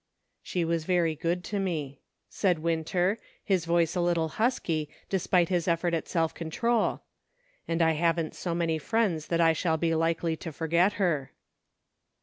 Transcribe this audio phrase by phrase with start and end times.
[0.41, 5.67] "She was very good to me," said Winter, his voice a little husky, despite his
[5.67, 7.01] effort at self con trol,"
[7.67, 11.33] and I haven't so many friends that I shall be likely to forget her."